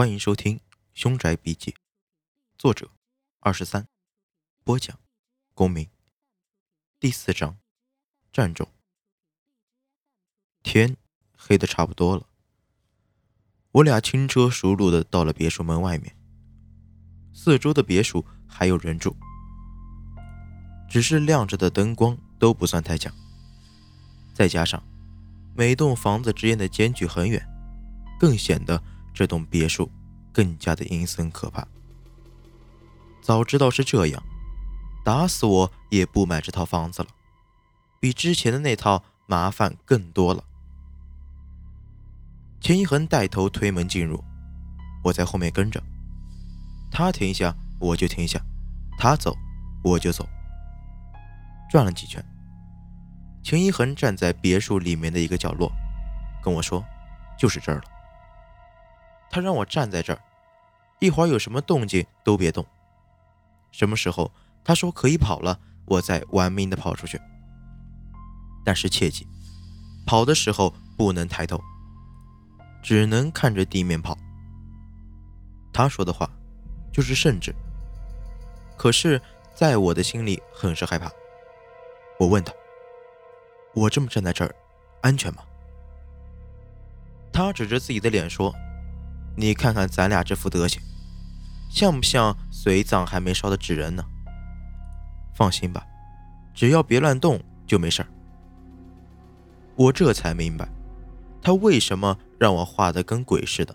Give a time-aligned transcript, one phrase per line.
[0.00, 0.56] 欢迎收听
[0.94, 1.72] 《凶宅笔记》，
[2.56, 2.90] 作者
[3.40, 3.86] 二十三，
[4.64, 4.98] 播讲
[5.52, 5.90] 公明。
[6.98, 7.58] 第四章，
[8.32, 8.66] 战种。
[10.62, 10.96] 天
[11.36, 12.26] 黑的差不多了，
[13.72, 16.16] 我俩轻车熟路的到了别墅门外面。
[17.34, 19.14] 四周的别墅还有人住，
[20.88, 23.14] 只是亮着的灯光都不算太强。
[24.32, 24.82] 再加上
[25.54, 27.46] 每栋房子之间的间距很远，
[28.18, 28.82] 更显得。
[29.12, 29.90] 这栋别墅
[30.32, 31.66] 更加的阴森可怕。
[33.22, 34.22] 早知道是这样，
[35.04, 37.08] 打死我也不买这套房子了，
[38.00, 40.44] 比之前的那套麻烦更多了。
[42.60, 44.22] 钱一恒带头推门进入，
[45.04, 45.82] 我在后面跟着。
[46.90, 48.40] 他停下我就停下，
[48.98, 49.36] 他走
[49.84, 50.28] 我就走。
[51.70, 52.24] 转了几圈，
[53.42, 55.70] 钱一恒站在别墅里面的一个角落，
[56.42, 56.84] 跟我说
[57.38, 57.84] ：“就是这儿了。”
[59.30, 60.20] 他让我站在这儿，
[60.98, 62.66] 一会儿有什么动静都别动。
[63.70, 64.30] 什么时候
[64.64, 67.20] 他说可以跑了，我再玩命的跑出去。
[68.64, 69.26] 但是切记，
[70.04, 71.58] 跑的时候不能抬头，
[72.82, 74.18] 只能看着地面跑。
[75.72, 76.28] 他说的话
[76.92, 77.54] 就是圣旨。
[78.76, 79.20] 可是，
[79.54, 81.10] 在我的心里很是害怕。
[82.18, 82.52] 我问他
[83.74, 84.54] ：“我这么站在这儿，
[85.02, 85.42] 安全吗？”
[87.32, 88.54] 他指着自己的脸说。
[89.36, 90.82] 你看看咱俩这副德行，
[91.70, 94.04] 像不像随葬还没烧的纸人呢？
[95.34, 95.86] 放心吧，
[96.52, 98.08] 只要别乱动就没事儿。
[99.76, 100.68] 我这才明白，
[101.40, 103.74] 他为什么让我画的跟鬼似的。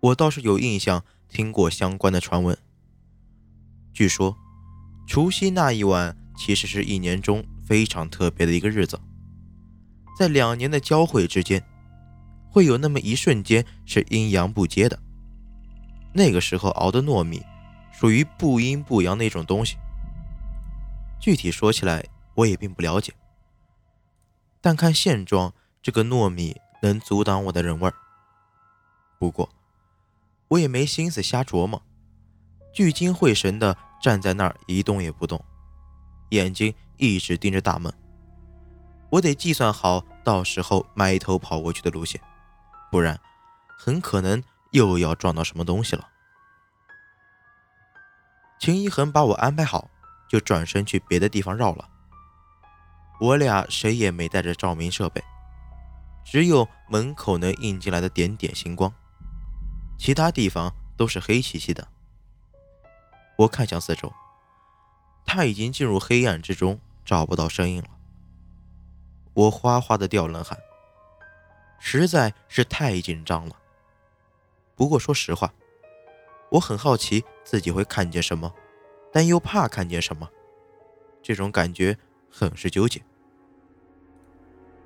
[0.00, 2.56] 我倒是有印象听过相关的传闻。
[3.92, 4.36] 据说，
[5.06, 8.98] 除夕那一晚其实是一年中非常特别的一个日子，
[10.18, 11.62] 在两年的交汇之间。
[12.54, 14.96] 会有那么一瞬间是阴阳不接的，
[16.12, 17.42] 那个时候熬的糯米
[17.92, 19.76] 属于不阴不阳那种东西。
[21.18, 22.06] 具体说起来
[22.36, 23.12] 我也并不了解，
[24.60, 25.52] 但看现状，
[25.82, 27.94] 这个糯米能阻挡我的人味儿。
[29.18, 29.50] 不过
[30.46, 31.82] 我也没心思瞎琢磨，
[32.72, 35.44] 聚精会神的站在那儿一动也不动，
[36.28, 37.92] 眼睛一直盯着大门。
[39.10, 42.20] 我得计算好到时候埋头跑过去的路线。
[42.94, 43.18] 不然，
[43.76, 44.40] 很可能
[44.70, 46.10] 又要撞到什么东西了。
[48.60, 49.90] 秦一恒把我安排好，
[50.28, 51.88] 就转身去别的地方绕了。
[53.18, 55.20] 我俩谁也没带着照明设备，
[56.24, 58.94] 只有门口能映进来的点点星光，
[59.98, 61.88] 其他地方都是黑漆漆的。
[63.38, 64.12] 我看向四周，
[65.26, 67.88] 他已经进入黑暗之中，找不到声音了。
[69.32, 70.56] 我哗哗的掉冷汗。
[71.86, 73.54] 实在是太紧张了。
[74.74, 75.52] 不过说实话，
[76.52, 78.50] 我很好奇自己会看见什么，
[79.12, 80.26] 但又怕看见什么，
[81.22, 81.98] 这种感觉
[82.30, 83.02] 很是纠结。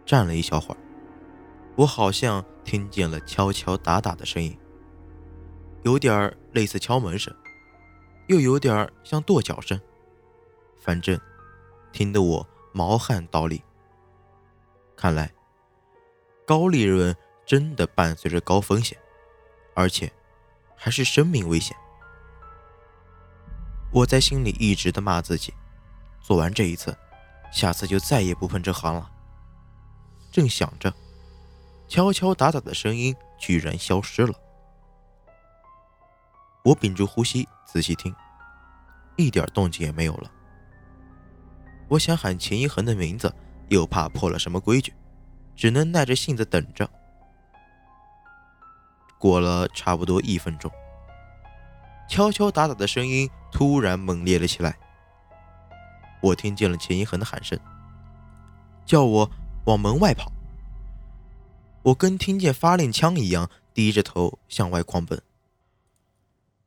[0.04, 0.78] 站了一小会儿，
[1.76, 4.58] 我好像听见了敲敲打打的声音，
[5.84, 7.32] 有点类似敲门声，
[8.26, 9.80] 又有点像跺脚声，
[10.76, 11.18] 反正
[11.92, 13.62] 听得我毛汗倒立。
[14.96, 15.32] 看来。
[16.48, 17.14] 高利润
[17.44, 18.96] 真的伴随着高风险，
[19.74, 20.10] 而且
[20.74, 21.76] 还是生命危险。
[23.92, 25.52] 我在心里一直的骂自己，
[26.22, 26.96] 做完这一次，
[27.52, 29.10] 下次就再也不碰这行了。
[30.32, 30.90] 正想着，
[31.86, 34.32] 敲敲打打的声音居然消失了。
[36.64, 38.14] 我屏住呼吸，仔细听，
[39.16, 40.32] 一点动静也没有了。
[41.88, 43.30] 我想喊秦一恒的名字，
[43.68, 44.94] 又怕破了什么规矩。
[45.58, 46.88] 只能耐着性子等着。
[49.18, 50.70] 过了差不多一分钟，
[52.08, 54.78] 敲敲打打的声音突然猛烈了起来。
[56.22, 57.58] 我听见了钱一恒的喊声，
[58.86, 59.30] 叫我
[59.66, 60.30] 往门外跑。
[61.82, 65.20] 我跟听见发令枪一样，低着头向外狂奔，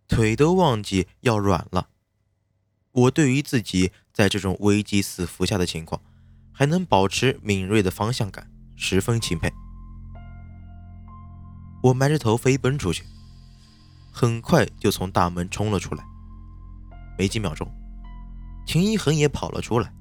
[0.10, 1.88] 腿都忘记要软了。
[2.92, 6.02] 我对于自己在这种危机四伏下的情况，
[6.52, 8.51] 还能保持敏锐的方向感。
[8.84, 9.54] 十分钦佩。
[11.84, 13.06] 我埋着头飞奔出去，
[14.12, 16.04] 很快就从大门冲了出来。
[17.16, 17.72] 没几秒钟，
[18.66, 19.94] 秦一恒也跑了出来，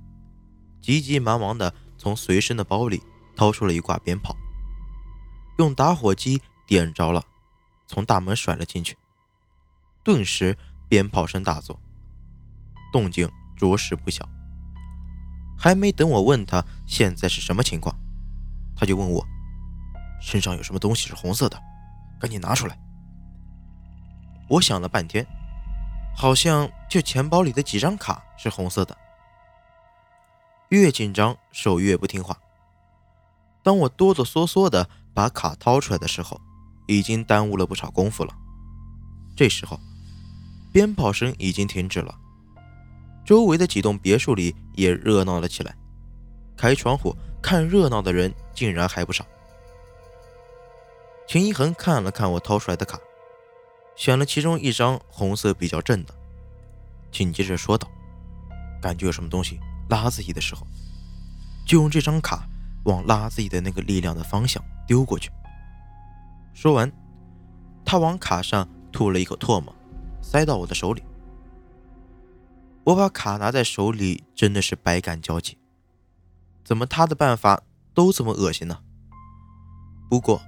[0.80, 3.02] 急急忙忙的从随身的包里
[3.36, 4.34] 掏出了一挂鞭炮，
[5.58, 7.22] 用打火机点着了，
[7.86, 8.96] 从大门甩了进去。
[10.02, 10.56] 顿时，
[10.88, 11.78] 鞭炮声大作，
[12.90, 14.26] 动静着实不小。
[15.58, 17.94] 还没等我问他现在是什么情况。
[18.80, 19.22] 他就问我
[20.22, 21.62] 身上有什么东西是红色的，
[22.18, 22.78] 赶紧拿出来。
[24.48, 25.26] 我想了半天，
[26.16, 28.96] 好像就钱包里的几张卡是红色的。
[30.70, 32.34] 越紧张，手越不听话。
[33.62, 36.40] 当我哆哆嗦嗦的把卡掏出来的时候，
[36.86, 38.34] 已经耽误了不少功夫了。
[39.36, 39.78] 这时候，
[40.72, 42.18] 鞭炮声已经停止了，
[43.26, 45.76] 周围的几栋别墅里也热闹了起来。
[46.56, 49.26] 开窗户看热闹的人竟然还不少。
[51.26, 52.98] 秦一恒看了看我掏出来的卡，
[53.94, 56.14] 选了其中一张红色比较正的，
[57.12, 57.88] 紧接着说道
[58.82, 59.58] ：“感觉有什么东西。”
[59.90, 60.64] 拉自己的时候，
[61.66, 62.46] 就用这张卡
[62.84, 65.28] 往拉自己的那个力量的方向丢过去。
[66.54, 66.92] 说完，
[67.84, 69.74] 他往卡上吐了一口唾沫，
[70.22, 71.02] 塞到我的手里。
[72.84, 75.58] 我把卡拿在手里，真的是百感交集。
[76.64, 77.62] 怎么他的办法
[77.94, 78.78] 都这么恶心呢？
[80.08, 80.40] 不过，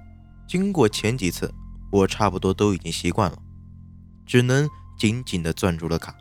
[0.47, 1.53] 经过前几次，
[1.91, 3.37] 我差不多都已经习惯了，
[4.25, 6.15] 只能紧紧地攥住了卡。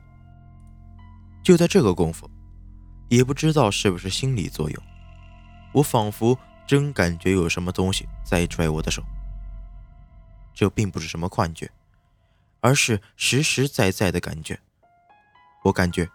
[1.42, 2.30] 就在这个功夫。
[3.08, 4.82] 也不知道是不是心理作用，
[5.74, 9.02] 我仿佛真感觉有什么东西在拽我的手。
[10.54, 11.70] 这并不是什么幻觉，
[12.60, 14.58] 而是实实在在的感觉。
[15.64, 16.08] 我感觉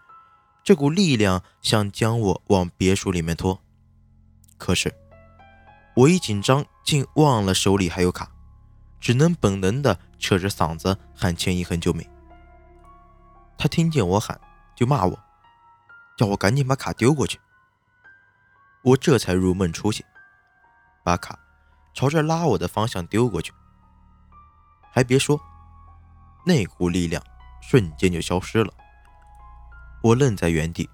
[0.63, 3.62] 这股力量想将我往别墅里面拖，
[4.57, 4.94] 可是
[5.95, 8.30] 我一紧张，竟忘了手里还有卡，
[9.00, 12.07] 只能本能的扯着嗓子喊钱一恒救命。
[13.57, 14.39] 他听见我喊，
[14.75, 15.19] 就骂我。
[16.18, 17.39] 叫我赶紧把卡丢过去，
[18.81, 20.04] 我这才如梦初醒，
[21.04, 21.38] 把卡
[21.94, 23.54] 朝着拉我的方向丢过去。
[24.92, 25.39] 还别说，
[26.44, 27.24] 那股力量
[27.62, 28.74] 瞬间就消失了。
[30.01, 30.89] 我愣在原地，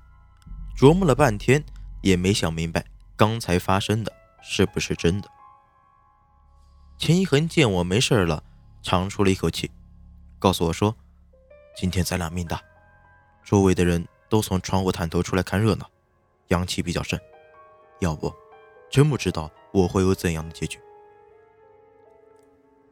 [0.76, 1.64] 琢磨了半天，
[2.02, 2.86] 也没想明白
[3.24, 4.12] 刚才发生的
[4.42, 5.30] 是不是真的。
[6.98, 8.44] 钱一恒见我没事了，
[8.82, 9.72] 长出了一口气，
[10.40, 10.94] 告诉我说
[11.74, 12.62] ：“今天咱俩命大，
[13.42, 15.90] 周围的人。”都从窗户探头出来看热闹，
[16.48, 17.18] 阳气比较盛，
[18.00, 18.34] 要不，
[18.90, 20.78] 真不知道我会有怎样的结局。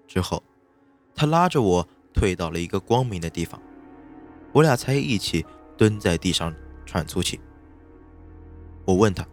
[0.07, 0.41] 之后，
[1.13, 3.59] 他拉着我退到了一个光明的地方，
[4.53, 5.45] 我俩才一起
[5.75, 6.55] 蹲在地上
[6.85, 7.41] 喘粗气。
[8.85, 9.27] 我问他：“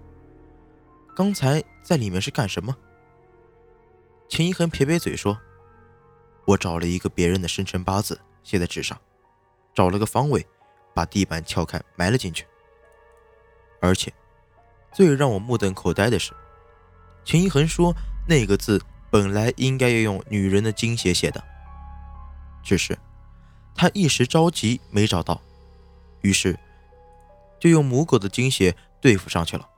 [1.18, 2.76] 刚才在里面是干什么？”
[4.30, 5.36] 秦一恒撇撇嘴说
[6.46, 8.96] ：“我找了一个别人的生辰八字写在纸上，
[9.74, 10.46] 找了个方位。”
[10.94, 12.44] 把地板撬开，埋了进去。
[13.80, 14.12] 而且，
[14.92, 16.32] 最让我目瞪口呆的是，
[17.24, 17.94] 秦一恒说
[18.26, 21.40] 那个字本来应该要用女人的精血写的，
[22.64, 22.98] 只是
[23.76, 25.40] 他一时着急没找到，
[26.22, 26.58] 于是
[27.60, 29.68] 就用母狗的精血对付上去了。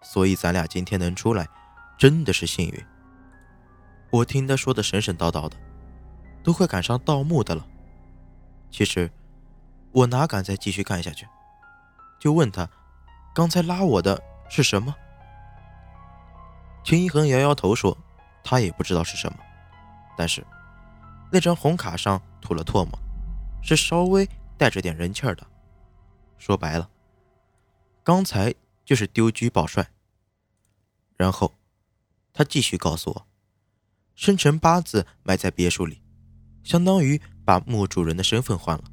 [0.00, 1.46] 所以咱俩今天能出来，
[1.96, 2.86] 真的是幸运。
[4.10, 5.56] 我听他说的神神叨叨的，
[6.42, 7.66] 都快赶上盗墓的了。
[8.70, 9.10] 其实。
[9.90, 11.26] 我哪敢再继续看下去，
[12.20, 12.68] 就问他
[13.34, 14.94] ：“刚才拉我的是什么？”
[16.84, 17.96] 秦一恒摇摇头说
[18.44, 19.38] ：“他也不知道是什么，
[20.14, 20.46] 但是
[21.32, 22.98] 那张红卡上吐了唾沫，
[23.62, 24.28] 是稍微
[24.58, 25.44] 带着点人气儿的。
[26.36, 26.88] 说白了，
[28.04, 28.54] 刚才
[28.88, 29.90] 就是丢车保帅。”
[31.14, 31.58] 然后
[32.32, 33.26] 他继续告诉我
[34.16, 36.00] ：“生辰八字埋在别墅里，
[36.64, 38.84] 相当于把墓主人的身份换了。”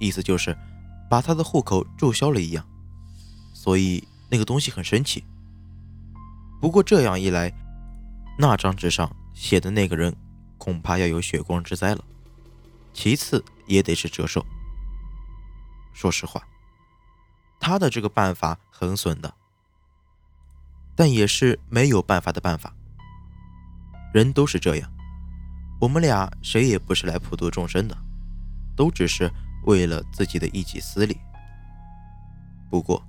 [0.00, 0.58] 意思就是
[1.08, 2.68] 把他的户口注销了一样，
[3.54, 5.22] 所以那个东西很神奇。
[6.60, 7.52] 不过这样一来，
[8.36, 10.12] 那张纸上写的那个人
[10.58, 12.04] 恐怕要有血光之灾了。
[12.92, 14.44] 其次也得是折寿。
[15.92, 16.42] 说实话，
[17.60, 19.34] 他的这个办法很损的，
[20.94, 22.74] 但也是没有办法的办法。
[24.12, 24.90] 人都是这样，
[25.80, 27.96] 我们俩谁也不是来普度众生的，
[28.76, 29.30] 都只是。
[29.66, 31.18] 为了自己的一己私利。
[32.70, 33.04] 不过，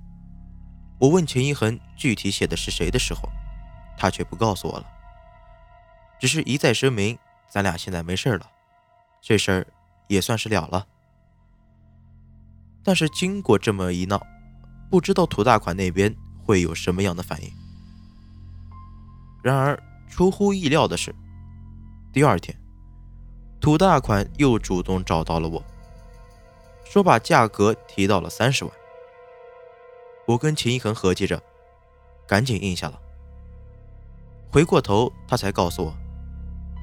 [0.98, 3.28] 我问钱一恒具体写的是谁的时候，
[3.96, 4.86] 他却不告诉我了，
[6.18, 7.16] 只是一再声明
[7.48, 8.50] 咱俩现在没事了，
[9.20, 9.66] 这事儿
[10.08, 10.84] 也算是了了。
[12.82, 14.20] 但是经过这么一闹，
[14.90, 16.14] 不知道土大款那边
[16.44, 17.52] 会有什么样的反应。
[19.42, 21.14] 然而出乎意料的是，
[22.12, 22.56] 第二天，
[23.60, 25.62] 土大款又主动找到了我。
[26.84, 28.72] 说把价格提到了三十万，
[30.26, 31.42] 我跟秦一恒合计着，
[32.26, 32.98] 赶紧应下了。
[34.50, 35.94] 回过头，他才告诉我，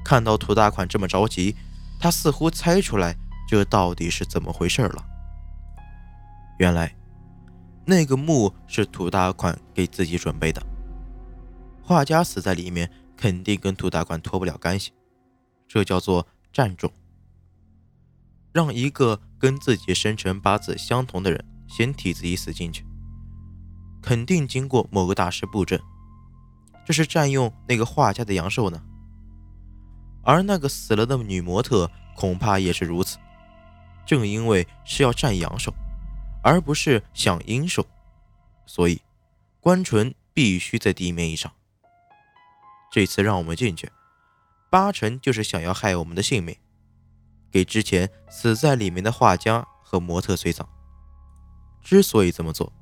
[0.04, 1.56] 看到土大款这么着急，
[1.98, 3.16] 他似乎猜出来
[3.48, 5.04] 这到底是怎么回事了。
[6.58, 6.94] 原来，
[7.88, 10.60] 那个墓是土大款给自己准备的，
[11.80, 14.92] 画家死在里面，肯定跟土大款脱不了干系，
[15.68, 16.92] 这叫做占种。
[18.52, 22.84] 让一个跟自己生辰八字相同的人先替自己死进去，
[24.02, 25.80] 肯定经过某个大师布阵。
[26.84, 28.82] 这是占用那个画家的阳寿呢？
[30.24, 33.18] 而那个死了的女模特恐怕也是如此。
[34.04, 35.72] 正因为是要占阳寿，
[36.46, 37.84] 而不是想阴寿，
[38.66, 39.02] 所以
[39.58, 41.50] 关纯必须在地面以上。
[42.88, 43.90] 这次让我们进去，
[44.70, 46.56] 八成就是想要害我们的性命，
[47.50, 50.68] 给之前死在里面的画家和模特随葬。
[51.82, 52.72] 之所以这么做，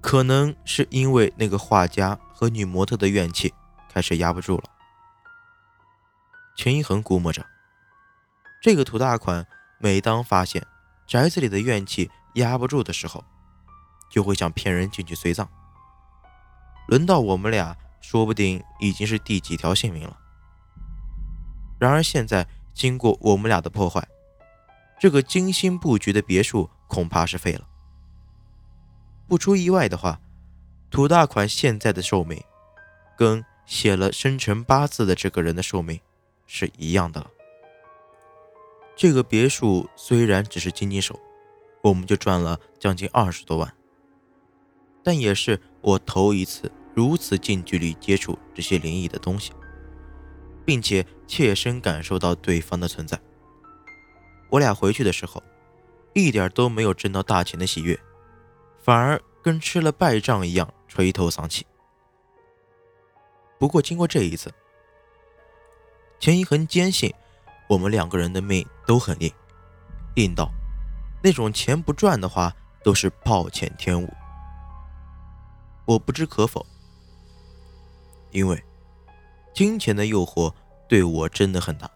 [0.00, 3.54] 可能是因为那个画家和女模特的怨气
[3.88, 4.64] 开始压不住了。
[6.56, 7.46] 秦一恒估摸着，
[8.60, 9.46] 这个土大款
[9.78, 10.66] 每当发现
[11.06, 13.22] 宅子里的怨气压不住的时候，
[14.08, 15.46] 就会想骗人进去随葬。
[16.88, 20.16] 轮到我们俩，说不定已经是第几条性命了。
[21.78, 24.06] 然而现在经过我们俩的破坏，
[24.98, 27.66] 这个精心布局的别墅恐怕是废了。
[29.28, 30.20] 不出意外的话，
[30.90, 32.42] 土大款现在的寿命，
[33.18, 36.00] 跟写了生辰八字的这个人的寿命
[36.46, 37.30] 是一样的了。
[38.94, 41.18] 这个别墅虽然只是经济手，
[41.86, 43.72] 我们就赚了将近二十多万，
[45.04, 49.52] 但也是我头一次如此近距离接触这些灵异的东西，
[50.64, 53.16] 并且切身感受到对方的存在。
[54.50, 55.40] 我俩回去的时候，
[56.12, 57.96] 一点都没有挣到大钱的喜悦。
[58.82, 61.64] 反而跟吃了败仗一样垂头丧气。
[63.60, 64.52] 不过经过这一次，
[66.18, 67.12] 钱一恒坚信
[67.68, 69.32] 我们两个人的命都很硬，
[70.16, 70.50] 硬到
[71.26, 72.54] 那种钱不赚的话
[72.84, 74.08] 都是暴殄天物。
[75.84, 76.64] 我不知可否，
[78.30, 78.62] 因为
[79.52, 80.54] 金钱的诱惑
[80.88, 81.90] 对我真的很大。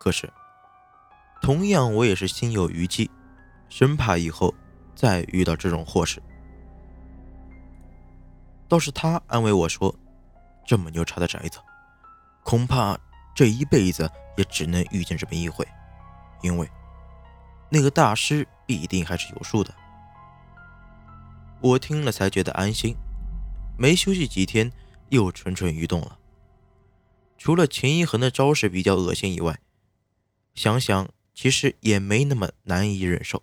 [0.00, 0.28] 可是，
[1.40, 3.08] 同样我也是心有余悸，
[3.68, 4.52] 生怕以后。
[4.96, 6.22] 再遇到这种祸事，
[8.66, 9.94] 倒是他安慰我说
[10.66, 11.58] ：“这么牛叉的宅子，
[12.42, 12.98] 恐怕
[13.34, 15.68] 这一辈子也只能遇见这么一回，
[16.40, 16.66] 因为
[17.70, 19.74] 那个大师必定还是有数的。”
[21.60, 22.96] 我听了才觉得安心，
[23.78, 24.70] 没休息几天
[25.08, 26.18] 又蠢蠢欲动了。
[27.38, 29.58] 除了秦一恒的招式比较恶心以外，
[30.54, 33.42] 想想其实也没那么难以忍受。